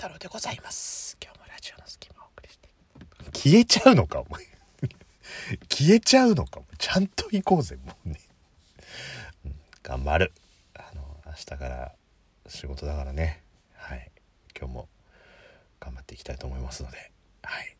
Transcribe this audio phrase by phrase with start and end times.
[0.00, 1.18] 太郎でございます。
[1.22, 2.70] 今日もラジオの隙間をお送りして。
[3.38, 4.46] 消えちゃうのか、お前。
[5.68, 6.62] 消えちゃうのか。
[6.78, 8.18] ちゃんと行こうぜ、もうね。
[9.82, 10.32] 頑張る。
[10.72, 11.94] あの、明日から
[12.48, 13.42] 仕事だからね。
[13.74, 14.10] はい。
[14.58, 14.88] 今日も
[15.80, 17.12] 頑張っていきたいと思いますので。
[17.42, 17.76] はい。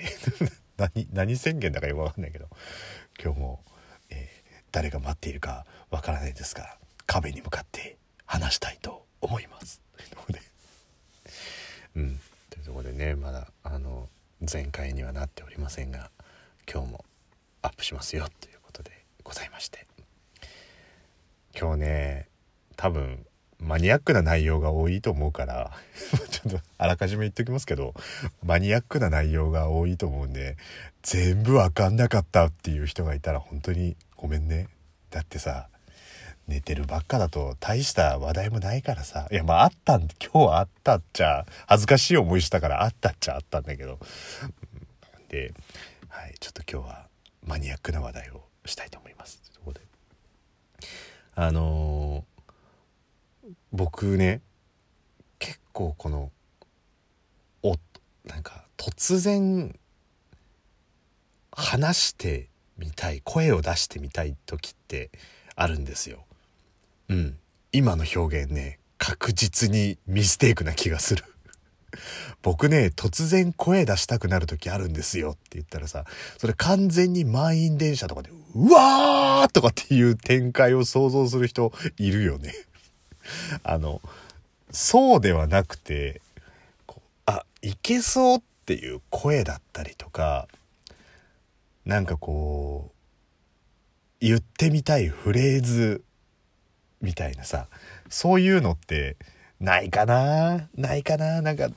[0.78, 2.48] 何、何宣言だかよくわかんないけど、
[3.22, 3.62] 今日も、
[4.08, 9.82] えー誰が待っているかわからないですが、壁に向かって話したいと思います。
[11.96, 12.20] うん。
[12.50, 14.08] というところでね、まだ、あの、
[14.50, 16.10] 前回にはなっておりませんが、
[16.70, 17.04] 今日も
[17.62, 18.90] アップしますよということで
[19.22, 19.86] ございまして。
[21.58, 22.28] 今日ね、
[22.76, 23.26] 多分、
[23.58, 25.72] マニアックな内容が多いと思うから、
[26.30, 27.94] ちょっとあらかじめ言っておきますけど、
[28.42, 30.56] マニアックな内容が多いと思うんで、
[31.02, 34.68] 全部わかんなかったっていう人がいたら本当にごめんね。
[35.10, 35.68] だってさ、
[36.50, 39.28] 寝てるばっかだと大した話題もないからさ。
[39.30, 43.98] いや、まああったん、今日はあったっちゃ、恥ずかしい思いしたからあったっちゃあったんだけど。
[45.28, 45.54] で、
[46.08, 47.06] はい、ちょっと今日は
[47.46, 49.40] マニアックな話題をしたいと思います。
[49.52, 49.80] そこで。
[51.36, 52.30] あのー
[53.72, 54.40] 僕ね、
[55.38, 56.32] 結構この、
[57.62, 57.76] お、
[58.24, 59.78] なんか突然
[61.52, 65.10] 話してみたい声を出してみたい時って
[65.54, 66.24] あるんですよ。
[67.10, 67.36] うん。
[67.72, 71.24] 今の表現ね、確実にミステイクな気がする。
[72.42, 76.04] 僕ね、突然声出したくなる時あるんですよって言ったらさ、
[76.38, 82.54] それ完全に満員電車とかで、うわーとかっていう展開を想像する人いるよね。
[83.64, 84.00] あの、
[84.70, 86.22] そうではなくて、
[86.86, 90.46] こうあ、いけそうっていう声だったりとか、
[91.84, 92.94] なんかこう、
[94.20, 96.04] 言ってみたいフレーズ
[97.00, 97.66] みたいなさ、
[98.08, 99.16] そういうのって
[99.60, 100.68] ないかな？
[100.76, 101.42] ないかな？
[101.42, 101.68] なんか、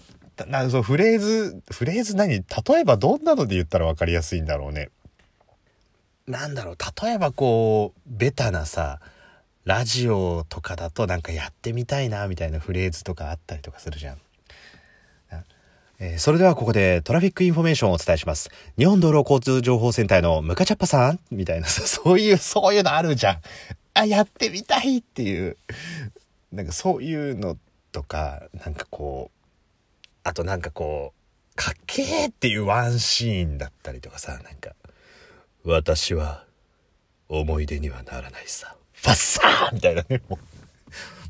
[0.48, 2.40] なんそうフレーズ、フレーズ何？
[2.40, 2.44] 例
[2.80, 4.90] えばどんなので言ったら分かりやすいんだろうね。
[6.28, 6.78] なんだろう？
[7.04, 9.00] 例えばこう、ベタなさ、
[9.66, 14.18] ラジオとかだとなんかやってみたいなみたいなフレーズとかあったりとかするじゃん。
[16.00, 18.50] えーそれではここでトラフィックインフォメーションをお伝えします。
[18.78, 21.20] 日本道路交通情報センターのムカチャッパさん？
[21.32, 23.38] みたいなさ、そういう、そういうのあるじゃん。
[23.94, 25.58] あ、やってみたいっていう。
[26.52, 27.58] なんかそういうの
[27.92, 34.72] とか、なんかこう、あとなんかこう、かっけーっていうワンシーンだったりとかさ、なんか、
[35.64, 36.46] 私は
[37.30, 38.76] 思い出にはならないさ。
[38.94, 40.38] ファッサーみたいなね、も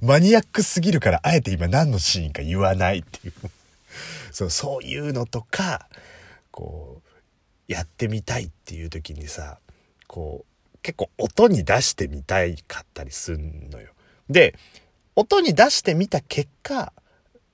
[0.02, 0.06] う。
[0.06, 3.34] マニアックすぎるから、あえて今何のシーンか言わないっていう。
[4.32, 5.88] そう、そういうのとか、
[6.52, 7.02] こ
[7.70, 9.60] う、やってみたいっていう時にさ、
[10.08, 10.53] こう、
[10.84, 13.90] 結構音に出してみたいかったりすんのよ。
[14.30, 14.56] で、
[15.16, 16.94] 音に出してみた結果、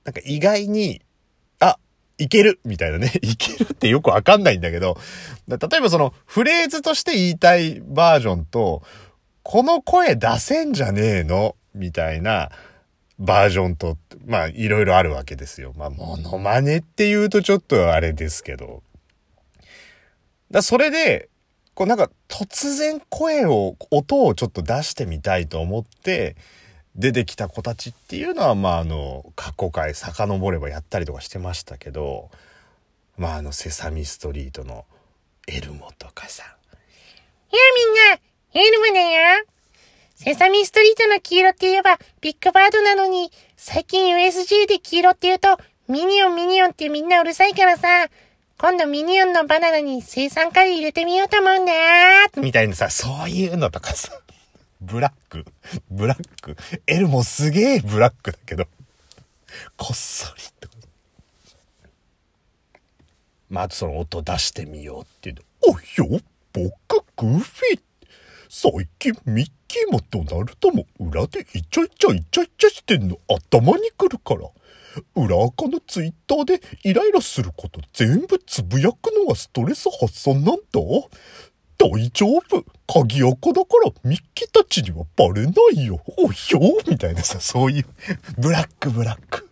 [0.04, 1.00] なんか意外に、
[1.60, 1.78] あ、
[2.18, 3.12] いけるみたいなね。
[3.22, 4.98] いけるってよくわかんないんだけど、
[5.48, 8.82] 例えばそのフレーズとして言いたいバージョンと、
[9.42, 11.56] この声出せんじゃねえの？
[11.72, 12.50] みたいな
[13.18, 13.96] バージョンと、
[14.26, 15.72] まあいろいろあるわけですよ。
[15.76, 18.82] まあモノマネって言うとちょっとあれですけど。
[20.50, 21.28] だそれで、
[21.80, 26.36] こうなんか突然声を、音をちょっと出してみたいと思って、
[26.94, 32.28] 出てきた子たちっていうのは、まああの、過去回遡ればやったりとかしてましたけど、
[33.16, 34.84] まああの、セサミストリートの
[35.48, 37.58] エルモとかさ、や
[38.52, 39.46] みんな、エルムだよ。
[40.16, 45.56] セサミストリートの黄色って言えばビッグバードなのに、最近 USJ で黄色って言うと、
[45.88, 48.10] ミニオンミニオンってみんなうるさいからさ、
[48.60, 51.72] 今度ミニオンのバナナに生産カリー入れてみようと思うんだ。
[52.36, 54.12] みたいなさ、そういうのとかさ、
[54.82, 55.46] ブラック、
[55.90, 58.66] ブラック、エルモすげえブラックだけど、
[59.78, 60.88] こっそりってこと。
[63.48, 65.42] まあ、あその音出してみようっていうの。
[65.62, 66.20] およ、
[66.52, 67.80] 僕、グーフィー。
[68.50, 74.50] 最近ミッキーもドナルドも裏でイチャイチャイチャイチャしてんの頭にくるから。
[75.14, 80.60] 裏垢のツイッターでイライラすること全部つぶやくのがストレス発散なんだ？
[81.78, 82.64] 大丈夫？
[82.86, 86.02] 鍵垢だからミッキーたちにはバレないよ。
[86.18, 87.84] おひょみたいなさ、そういう、
[88.38, 89.48] ブラックブラック。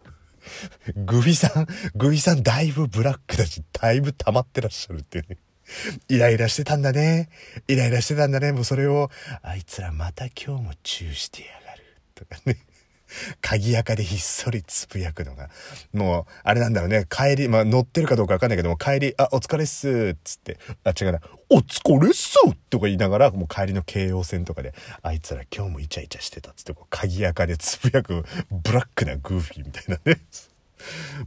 [0.95, 5.39] グフィさん、グフィさんだいぶブラックだし、だいぶ溜まってらっしゃるってね。
[6.09, 7.31] イライラしてたんだね。
[7.67, 8.53] イライラしてたんだね。
[8.53, 9.11] もうそれを、
[9.43, 11.85] あいつらまた今日もチューしてやがる。
[12.15, 12.59] とかね。
[13.41, 15.51] 鍵垢でひっそりつぶやくのが。
[15.93, 17.07] もう、あれなんだろうね。
[17.09, 20.17] 帰り、まあ乗ってるかどうかわかんないけども、帰り、あ、お疲れっす。
[20.25, 21.21] つって、あ、違うな。
[21.51, 22.37] お疲れっす
[22.71, 26.53] とか言いながら、もう帰りの京葉線とかで、あいつら今日もイチャイチャしてた。
[26.53, 30.21] つって、こう、鍵垢でつぶやく、ブラックなグーフィーみたいなね。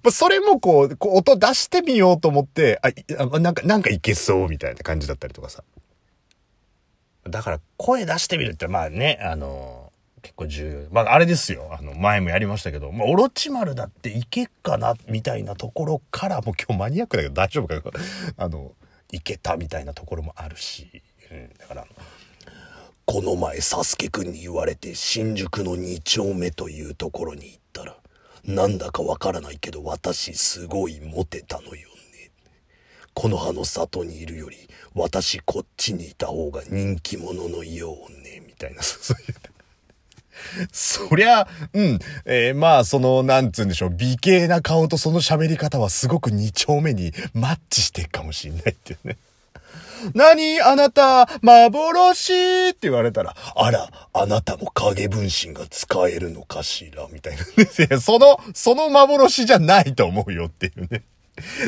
[0.03, 5.63] まそれもこう、こう音出してみようと思って、あ、なんか、なんかいけそうみたいな感じだったりとかさ。
[7.29, 9.80] だから声出してみるって、まあね、あの、
[10.21, 10.93] 結構重要。
[10.93, 11.75] まああれですよ。
[11.77, 17.83] あの、前もやりましたけど、まあ、オロチマルだっていけっかな、みたいなところから、もう今日マニアックだけど大丈夫かよ。
[18.37, 18.73] あの、
[19.11, 21.01] いけたみたいなところもあるし。
[21.31, 21.87] うん、だから、
[23.05, 27.97] この前、サスケくんに言われて、新宿の2丁目というところに行ったら、
[28.43, 32.31] なんだかわからないけど、私すごいモテたのよね。
[33.13, 34.57] この葉の里にいるより、
[34.93, 39.35] 私こっちにいた方が人気者のようね、みたいな、そういう。
[40.71, 41.99] そりゃ、うん。
[42.25, 49.17] えーまあ、その、なんつうんでしょう、美形な顔とその喋り方はすごく二丁目にマッチしてるかもしんないっていうね。
[50.15, 52.69] 何あなた、幻？
[52.69, 57.43] って言われたら、あら、あなたも影分身が使えるのかしらみたいな。
[57.85, 61.03] いやその、その幻じゃないと思うよっていうね。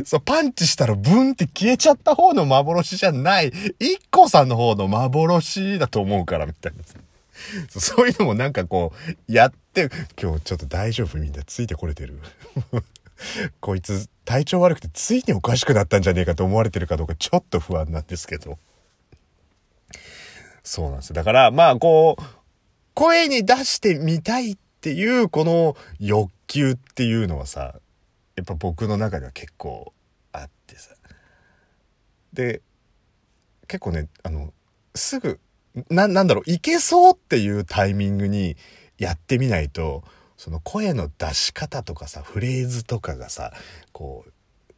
[0.05, 7.02] そう、パンチしたらブンって消えちゃった方の幻じゃない、一個さんの方の幻だと思うから、みたいな。
[7.69, 8.93] そういうのもなんかこ
[9.27, 9.89] う、やって、
[10.21, 12.19] 今日ちょっと大丈夫みんなついてこれてる。
[13.59, 18.57] こいつ体調悪くてついにおかしくなったんじゃねえかと思われてるかどうかちょっと不安なんですけど。
[20.63, 21.15] そうなんですよ。
[21.15, 22.23] だからまあこう、
[22.93, 27.79] 声に出してみたいっていうこの欲求っていうのはさ、
[28.35, 29.93] やっぱ僕の中では結構
[30.31, 30.91] あってさ。
[32.33, 32.61] で、
[33.67, 34.53] 結構ね、あの、
[34.95, 35.39] すぐ、
[35.89, 38.57] な、なんだろう、いけそうっていうタイミングに
[38.97, 40.03] やってみないと、
[40.37, 43.53] その声の出し方とかさ、フレーズとかがさ、
[43.91, 44.31] こう、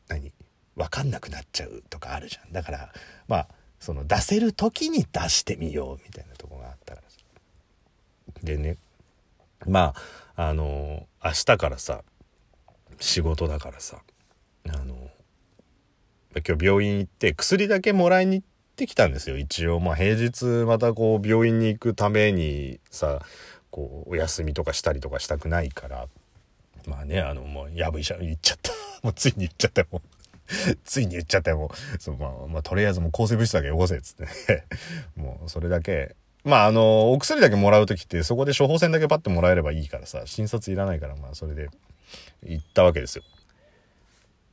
[0.07, 0.31] 何
[0.75, 2.51] わかんなくなっちゃうとかあるじゃん。
[2.51, 2.94] だから、
[3.27, 3.47] まあ、
[3.80, 7.01] その出せる時に出してみようみたいなとこがあったら。
[8.44, 8.77] でね、
[9.65, 9.94] ま
[10.36, 12.03] あ、あの、明日からさ、
[13.00, 14.01] 仕事だからさ、
[14.68, 14.95] あの、
[16.45, 19.38] 今日病院行って薬だけもらいに行ってきたんですよ。
[19.38, 23.22] 一応まあ平日またこう病院に行くためにさ
[23.72, 26.07] こうお休みとかしたりとかしたくないから
[26.88, 28.72] まあねあのもうやぶ医者言っちゃった。
[29.01, 30.01] もうついに言っちゃったよもう。
[30.83, 32.01] ついに言っちゃったよ もう。
[32.01, 34.63] そう、まあ、まあとりあえずもう抗生物質だけ汚せっつってね。
[35.16, 36.16] もうそれだけ。
[36.44, 41.69] まああのお薬だけもらう時ってそこで処方箋だけパッてもらえればいいからさ診察いらないからまあそれで
[42.44, 43.24] 行ったわけですよ。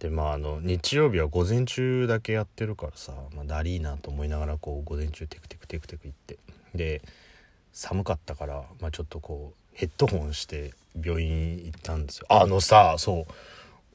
[0.02, 6.38] でまああの日曜日は午前中だけやってるからさ、まあ、だりーなと思いながらこう午前中テクテクテクテク行って。
[6.74, 7.02] で
[7.72, 12.26] 寒かったから、まあ、ちょっとこうヘッドホンして病院行ったんですよ。
[12.28, 13.32] あのさそう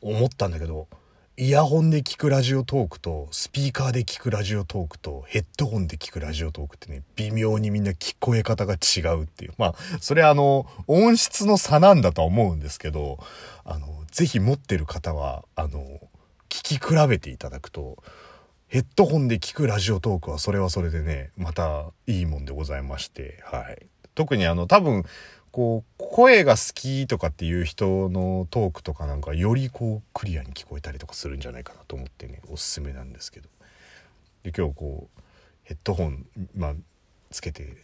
[0.02, 0.88] 思ったんだけど
[1.40, 9.54] イヤホンで聞くラジオトークとスピーカーで聞くラジオトークとヘッドホンで聞くラジオトークってね微妙にみんな聞こえ方が違うっていう。
[9.60, 13.20] まあそれあの音質の差なんだとは思うんですけど
[13.66, 15.84] あのぜひ持ってる方はあの
[16.50, 17.98] 聞き比べていただくと
[18.66, 23.86] ヘッドホンで聞くラジオトークはそれはそれでねまたいいもんでございましてはい。
[24.16, 25.04] 特にあの多分
[25.58, 33.50] こう声が好きとかっていう人のトークとかなんかよりこうクリアに聞こえたりとかするんじゃないかなと思ってねおすすめなんですけど。
[34.44, 35.22] で今日こう
[35.64, 36.74] ヘッドホン、まあ、
[37.32, 37.76] つけて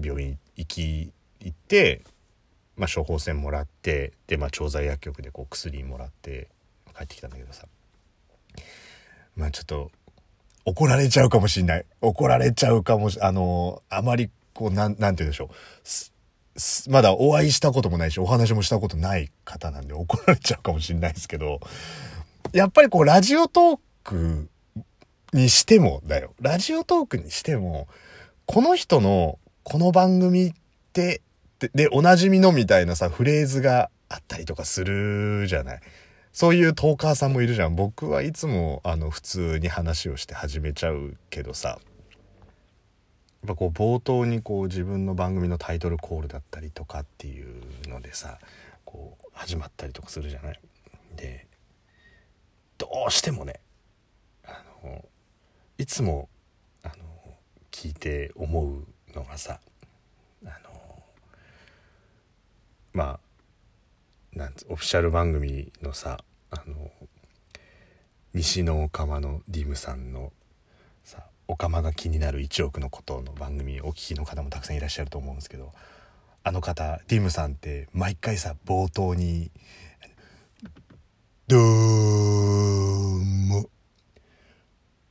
[0.00, 2.00] 病院行き行って、
[2.78, 6.48] まあ、処方箋もらってで、まあ、調剤薬局でこう薬もらって
[6.96, 7.66] 帰ってきたんだけどさ。
[9.36, 9.90] まあちょっと
[10.64, 11.84] 怒られちゃうかもしんない。
[12.00, 16.11] 怒られちゃうかもしあのあまりこうなんなんて言うんでしょう。
[16.88, 21.60] まだお会いしたこともないしお話もしたことない方なんで怒られちゃうかもしんないですけど
[22.52, 24.48] やっぱりこうラジオトーク
[25.32, 26.34] にしてもだよ。
[26.40, 27.88] ラジオトークにしても
[28.44, 30.52] この人のこの番組っ
[30.92, 31.22] て
[31.74, 35.80] でおなじみのみたいなさフレーズがあったりとかするじゃない。
[36.32, 37.76] そういうトーカーさんもいるじゃん。
[37.76, 41.78] 僕はいつもあの普通に話をして始めちゃうけどさ。
[43.44, 48.38] っぱこう冒頭にこう自分の番組のタイトルコールだったりとかっていうのでさ
[48.84, 50.60] こう始まったりとかするじゃない？
[51.16, 51.46] で
[52.78, 53.60] どうしてもね
[54.44, 55.04] あの
[55.78, 56.28] いつも
[56.84, 56.94] あの
[57.70, 59.58] 聞いて思うのがさ
[60.44, 61.02] あの
[62.92, 63.18] ま
[64.34, 66.18] あなんオフィシャル番組のさ
[66.50, 66.90] あの
[68.34, 70.32] 西のオカマのディムさんの
[71.54, 75.74] 「オカマが気になる1億のこと」の番組お聞きの方もたくさんいらっしゃると思うんですけど
[76.42, 79.50] あの方ディムさんって毎回さ冒頭に
[81.48, 83.68] 「どうも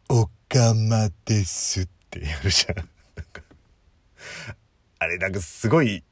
[0.10, 2.90] オカマです」って やるじゃん。
[4.98, 6.04] あれなんかすごい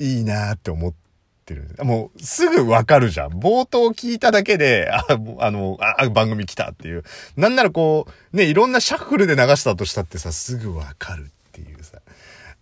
[0.00, 1.09] いいなって思って
[1.54, 1.84] ってる。
[1.84, 3.30] もう、すぐわかるじゃん。
[3.32, 5.04] 冒頭聞いただけで、 あ、
[5.38, 7.04] あの、あ、番組来たっていう。
[7.36, 12.00] なんならこう、ね、いろんなシャッフルで流したとしたってさ、すぐわかるっていうさ。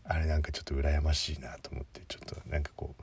[0.05, 3.03] あれなんかちょっと羨ましいなと思って、ちょっとなんかこう、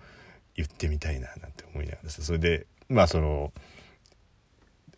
[0.56, 2.24] 言ってみたいななんて思いながらさ。
[2.24, 3.54] それで、まあその、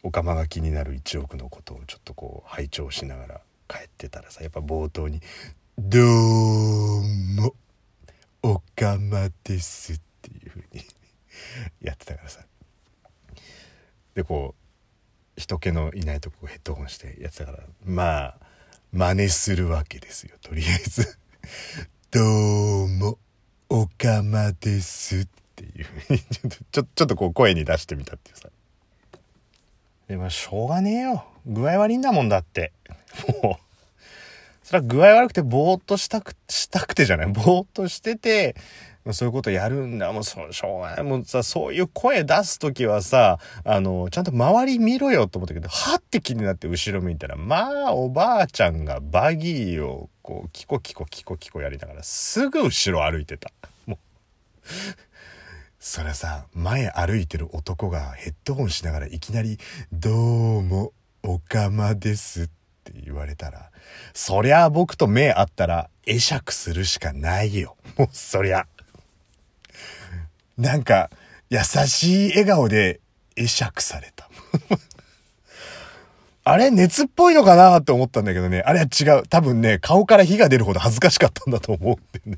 [0.03, 5.21] おかまが気になる1億のことをちょっとこう、拝聴しながら帰ってたらさ、やっぱ冒頭に、
[5.77, 6.03] どう
[7.35, 7.53] も、
[8.41, 9.99] おかまです
[10.59, 10.89] っていうに
[11.81, 12.41] やってたからさ。
[14.15, 18.37] で、こう、人気のいないとこヘッドホンしてやってたから、まあ、
[18.91, 21.19] 真似するわけですよ、とりあえず。
[22.11, 23.19] どうも、
[23.69, 28.49] おかまですっていう風に、 ちょっと、ちょちょっとこう声に出してみたっていうさ。
[30.07, 31.27] でも、しょうがねえよ。
[31.45, 32.71] 具合悪いんだもんだって。
[33.43, 33.66] もう。
[34.67, 37.27] それは具合悪くてぼーっとしたく、したくてじゃない？
[37.31, 38.53] ぼーっとしてて、
[39.13, 40.11] そういうことやるんだ。
[40.11, 41.03] もうそ、しょうがない。
[41.03, 53.49] もうさ、そういう声出すときはさ、あの、ちゃんと周り見ろよと思ったけど、はって気になって後ろ見たら、まあ、おばあちゃんがバギーを、こう、キコキコキコキコやりながら、すぐ後ろ歩いてた。
[53.85, 53.97] もう。
[55.79, 59.59] それさ、前歩いてる男がヘッドホンしながらいきなり、
[59.93, 60.91] どうも、
[61.23, 62.49] おかまですっ
[62.89, 63.69] って言われたら、
[64.13, 67.75] そりゃあ僕と目合ったら会釈するしかないよ。
[67.97, 68.67] もうそりゃ。
[70.57, 71.09] なんか、
[71.49, 72.99] 優しい笑顔で
[73.35, 74.29] 会釈された。
[76.43, 78.61] あれ熱っぽいのかなって思ったんだけどね。
[78.61, 79.23] あれは違う。
[79.27, 82.37] 多分ね、顔から火が出るほど恥ずかしかったんだと思うんで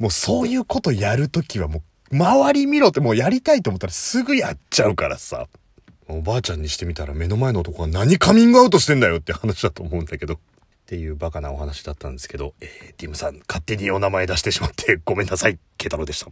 [0.00, 5.46] もうそういうことやるときはもう、周り見ろってもうやりたいと思ったらすぐやっちゃうからさ。
[6.08, 10.34] おばあちゃんにしてみたら目の前の男が何カミングアウトしてんだよって話だと思うんだけど。
[10.34, 15.58] っていうバカなお話だったんですけど、えー、ディムさん勝手にお名前出してしまってごめんなさい。
[15.78, 16.30] ケタロでした。